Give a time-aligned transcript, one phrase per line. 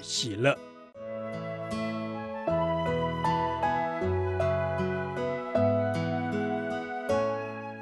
[0.00, 0.56] 喜乐。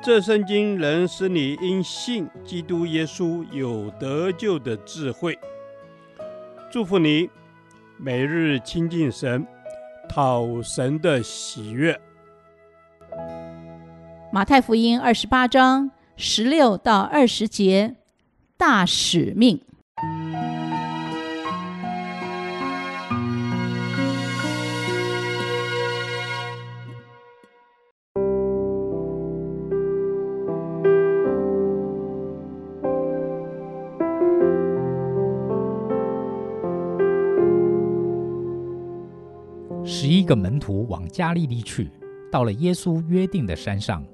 [0.03, 5.39] 这圣经能使你因信基督耶稣有得救的智慧。
[6.71, 7.31] 祝福你，
[7.97, 9.47] 每日亲近神，
[10.07, 11.99] 讨神的喜悦。
[14.31, 17.95] 马太福音二十八章十六到二十节，
[18.59, 19.63] 大使命。
[40.05, 41.91] 十一个门徒往加利利去，
[42.31, 44.05] 到了耶稣约定的山上，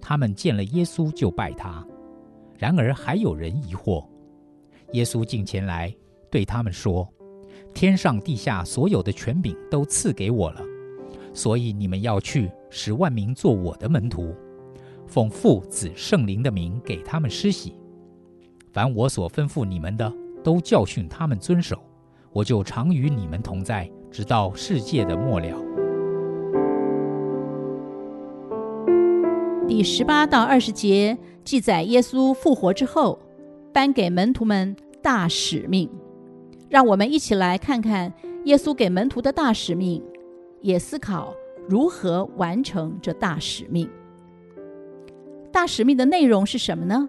[0.00, 1.86] 他们见了耶稣就拜他。
[2.56, 4.02] 然而还有人疑惑。
[4.92, 5.94] 耶稣近前来
[6.30, 7.06] 对他们说
[7.74, 10.62] ：“天上地下所有的权柄都赐给我了，
[11.34, 14.34] 所以你们要去，使万民做我的门徒，
[15.06, 17.74] 奉父子圣灵的名给他们施洗。
[18.72, 20.10] 凡我所吩咐你们的，
[20.42, 21.84] 都教训他们遵守。
[22.32, 25.56] 我就常与你们同在。”直到世界的末了。
[29.66, 33.18] 第十八到二十节记载耶稣复活之后，
[33.72, 35.88] 颁给门徒们大使命。
[36.68, 38.12] 让我们一起来看看
[38.44, 40.02] 耶稣给门徒的大使命，
[40.60, 41.34] 也思考
[41.66, 43.88] 如何完成这大使命。
[45.50, 47.08] 大使命的内容是什么呢？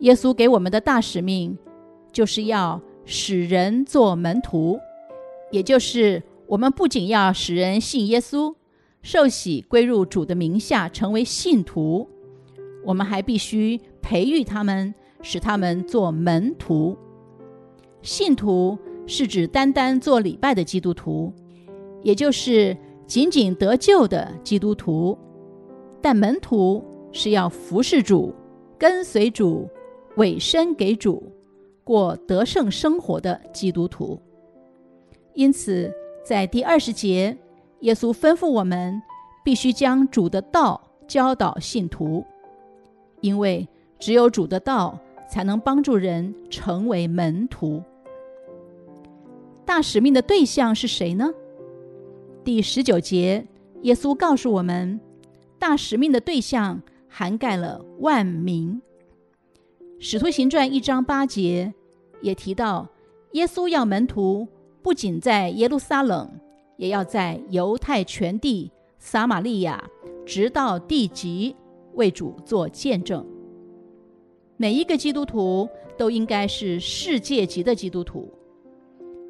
[0.00, 1.56] 耶稣给我们的大使命，
[2.12, 4.78] 就是要使人做门徒。
[5.54, 8.52] 也就是我们不仅要使人信耶稣、
[9.02, 12.08] 受洗归入主的名下，成为信徒，
[12.84, 16.96] 我们还必须培育他们，使他们做门徒。
[18.02, 18.76] 信徒
[19.06, 21.32] 是指单单做礼拜的基督徒，
[22.02, 22.76] 也就是
[23.06, 25.16] 仅仅得救的基督徒。
[26.02, 28.34] 但门徒是要服侍主、
[28.76, 29.70] 跟随主、
[30.16, 31.22] 委身给主、
[31.84, 34.20] 过得胜生活的基督徒。
[35.34, 35.92] 因此，
[36.24, 37.36] 在第二十节，
[37.80, 39.02] 耶稣吩咐我们
[39.44, 42.24] 必须将主的道教导信徒，
[43.20, 43.68] 因为
[43.98, 47.82] 只有主的道才能帮助人成为门徒。
[49.64, 51.28] 大使命的对象是谁呢？
[52.44, 53.44] 第十九节，
[53.82, 55.00] 耶稣告诉我们，
[55.58, 58.80] 大使命的对象涵盖了万民。
[59.98, 61.74] 使徒行传一章八节
[62.22, 62.86] 也提到，
[63.32, 64.46] 耶稣要门徒。
[64.84, 66.30] 不仅在耶路撒冷，
[66.76, 69.82] 也要在犹太全地、撒玛利亚，
[70.26, 71.56] 直到地极，
[71.94, 73.26] 为主做见证。
[74.58, 78.30] 每一个基督徒都应该是世界级的基督徒，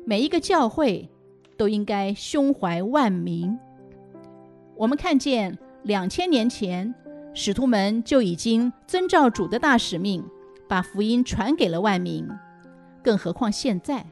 [0.04, 1.09] 每一个教会
[1.56, 3.56] 都应该胸怀万民。
[4.75, 6.93] 我们看见两千年前，
[7.32, 10.25] 使徒们就已经遵照主的大使命，
[10.69, 12.28] 把福音传给了万民，
[13.04, 14.04] 更何况现在。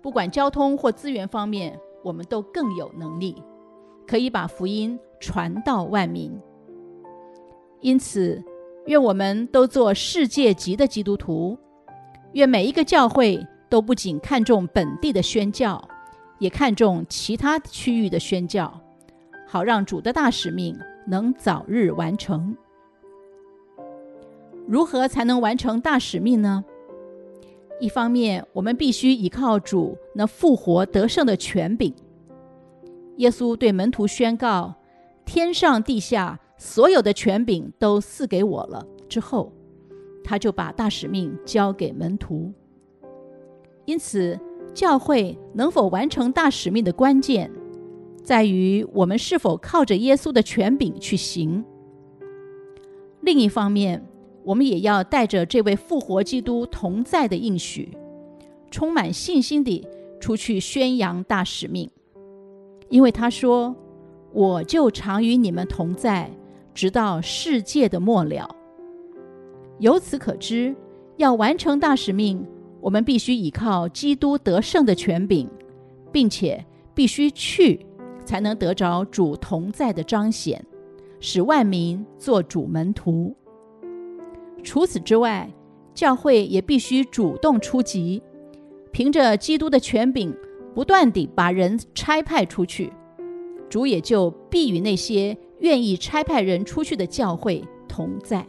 [0.00, 3.42] 不管交通或资源方面，我们都更有能力，
[4.06, 6.32] 可以把福音传到万民。
[7.80, 8.42] 因此，
[8.86, 11.58] 愿我们都做世界级的基督徒。
[12.32, 15.82] 愿每一个教会都不仅看重本地的宣教，
[16.38, 18.80] 也看重其他区域的宣教，
[19.46, 22.56] 好让主的大使命能早日完成。
[24.66, 26.64] 如何才能完成大使命呢？
[27.80, 31.94] 一方面，我们必须依靠主那复活得胜的权柄。
[33.18, 34.74] 耶稣对门徒宣告
[35.24, 39.52] ：“天上地下所有的权柄都赐给我了。”之后，
[40.24, 42.52] 他就把大使命交给门徒。
[43.84, 44.38] 因此，
[44.74, 47.50] 教会能否完成大使命的关键，
[48.22, 51.64] 在于我们是否靠着耶稣的权柄去行。
[53.20, 54.06] 另一方面，
[54.48, 57.90] 我们也要带着这位复活基督同在的应许，
[58.70, 59.86] 充满信心地
[60.18, 61.90] 出去宣扬大使命，
[62.88, 63.76] 因为他说
[64.32, 66.30] ：“我就常与你们同在，
[66.72, 68.48] 直到世界的末了。”
[69.80, 70.74] 由此可知，
[71.18, 72.42] 要完成大使命，
[72.80, 75.46] 我们必须依靠基督得胜的权柄，
[76.10, 76.64] 并且
[76.94, 77.84] 必须去，
[78.24, 80.64] 才能得着主同在的彰显，
[81.20, 83.36] 使万民做主门徒。
[84.62, 85.50] 除此之外，
[85.94, 88.22] 教会也必须主动出击，
[88.92, 90.34] 凭着基督的权柄，
[90.74, 92.92] 不断地把人差派出去，
[93.68, 98.46] 主也就必与那些愿意差派人出去的教会同在。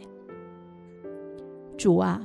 [1.76, 2.22] 主啊，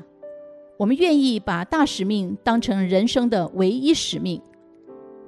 [0.78, 4.42] 我们愿意把大使命当成人生的唯一使命，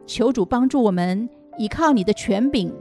[0.06, 2.72] 求主帮助我们，依靠你的权柄，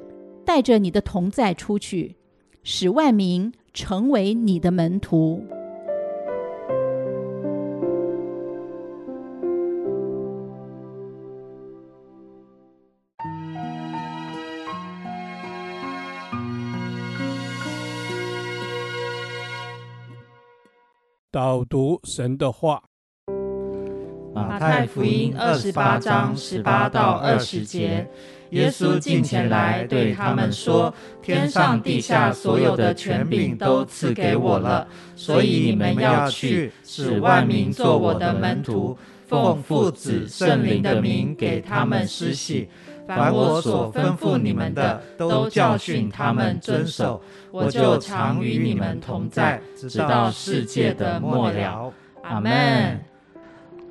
[0.45, 2.17] 带着你的同在出去，
[2.63, 5.45] 使万民成为你的门徒。
[21.37, 22.83] 导读神的话，
[24.35, 28.09] 马太福音二十八章十八到二十节，
[28.53, 38.97] 耶稣近前来对他们说：“天上地下所有的权柄都赐给我了，所以你们要去，使万民做我的门徒，
[39.27, 42.69] 奉父子圣灵的名给他们施洗。”
[43.07, 47.23] 凡我所吩咐你们的，都教训他们遵守。
[47.53, 51.93] 我就常与你们同在，直到世界的末了。
[52.25, 53.01] 阿门。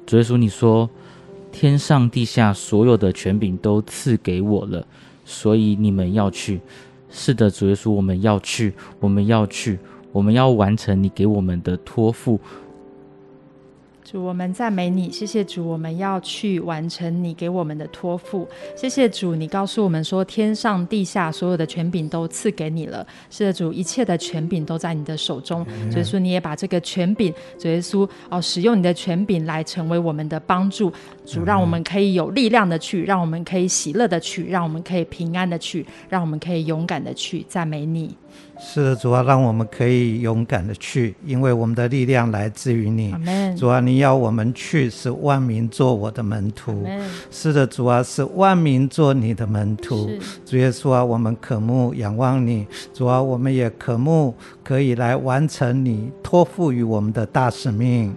[0.05, 0.89] 主耶稣，你说
[1.49, 4.85] 天上地下所有的权柄都赐给我了，
[5.23, 6.59] 所以你们要去。
[7.09, 9.79] 是的，主耶稣，我们要去，我们要去，
[10.11, 12.37] 我们要完成你给我们的托付。
[14.05, 18.47] 主，我们赞美你，谢谢主，我们要去完成你给我们的托付。
[18.75, 23.05] 谢谢主，你告诉我们说，天上地下所有的权柄都赐给你了。
[23.31, 25.65] 是的，主，一切的权柄都在你的手中。
[25.89, 30.93] 所以说，你也把这个权柄，主耶稣哦，使用你的权柄来成为我们的帮助。
[31.25, 38.15] 主，让我们可以有力量的去，让我们可以喜乐的去，让我们可以平安的去，让我们可以勇敢的去赞美你。
[38.59, 43.13] 是的，主啊，让我们可以勇敢的去，因为我们的力量来自于你。
[43.57, 46.85] 主啊，你要我们去，使万民做我的门徒。
[47.29, 50.09] 是的，主啊，使万民做你的门徒。
[50.45, 52.65] 主耶稣啊，我们渴慕仰望你。
[52.93, 54.33] 主啊，我们也渴慕
[54.63, 58.13] 可以来完成你托付于我们的大使命。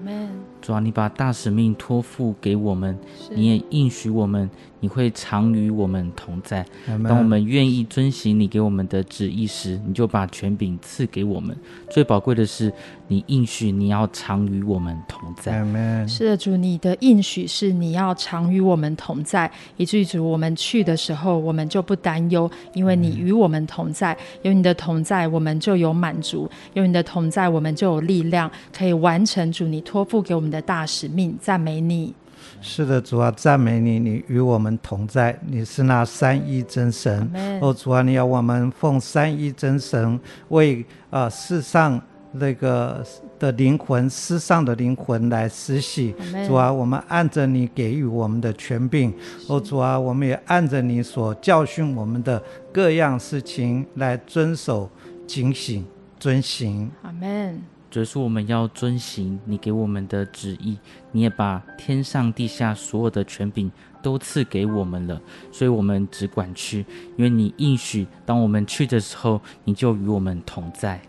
[0.61, 2.99] 主啊，你把大使命托付给我们，
[3.31, 4.49] 你也应许我们。
[4.81, 6.65] 你会常与我们同在。
[7.05, 11.57] 当我们愿意遵行你给我们的旨意时，你就把权柄赐给我们。
[11.91, 12.73] 最宝贵的是，
[13.07, 15.65] 你应许你要常与我们同在。
[16.07, 24.17] 是的，主，你的应许是你要常与我们同在，以至于主我们去的时候，我们就不担忧，因为你与我们同在。
[24.43, 31.37] 有你的同在，我们就有满足；有你的同在，我们就有力量，可以完成主你托付给我们的大使命。
[31.41, 32.15] 赞美你。
[32.61, 37.31] 是的，主啊，赞美你，你与我们同在，你是那三一真神。
[37.61, 40.19] 哦，主啊，你要我们奉三一真神
[40.49, 42.01] 为啊、呃、世上
[42.33, 43.05] 那个
[43.39, 46.15] 的灵魂，世上的灵魂来施洗。
[46.47, 49.13] 主啊，我们按着你给予我们的权柄，
[49.49, 52.43] 哦，主啊，我们也按着你所教训我们的
[52.73, 54.91] 各样事情来遵守、
[55.27, 55.85] 警醒、
[56.19, 56.91] 遵行。
[57.03, 57.78] 阿门。
[57.91, 60.77] 主说：“我们要遵行你给我们的旨意，
[61.13, 63.71] 你也把天上地下所有的权柄
[64.03, 65.21] 都赐给我们了，
[65.51, 66.85] 所以我们只管去，
[67.17, 71.01] 因为你应许，当我们去的时候，你就与我们同在。”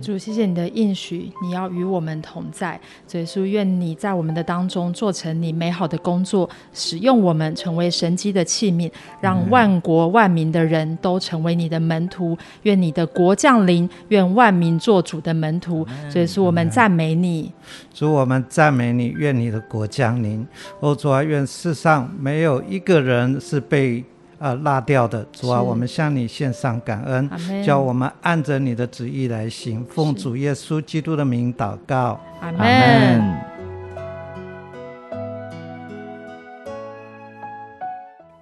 [0.00, 2.80] 主，谢谢你的应许，你要与我们同在。
[3.12, 8.90] 耶稣，愿你在我们的当中做成你美好的工作，使用我们成为神机的器皿，
[9.20, 12.36] 让万国万民的人都成为你的门徒。
[12.62, 15.86] 愿你的国降临，愿万民做主的门徒。
[16.14, 17.52] 耶稣，我们赞美你。
[17.92, 19.14] 主，我们赞美你。
[19.16, 20.46] 愿你的国降临。
[20.80, 24.04] 哦，主啊，愿世上没有一个人是被。
[24.40, 27.30] 啊，落掉的主啊，我们向你献上感恩，
[27.62, 33.38] 叫我们按着你的旨意来行，奉主耶稣基督的名祷告，阿门。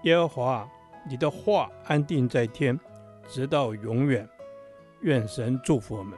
[0.03, 0.69] 耶和华，
[1.11, 2.79] 你的话安定在天，
[3.29, 4.27] 直到永远。
[5.01, 6.17] 愿神祝福我们。